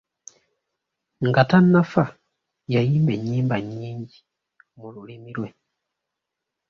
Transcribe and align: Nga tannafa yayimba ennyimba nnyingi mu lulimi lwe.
Nga 1.27 1.41
tannafa 1.49 2.03
yayimba 2.73 3.11
ennyimba 3.17 3.57
nnyingi 3.63 4.17
mu 4.75 4.85
lulimi 4.93 5.31
lwe. 5.37 5.49